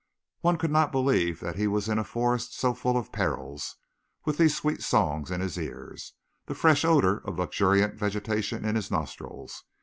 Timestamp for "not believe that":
0.71-1.57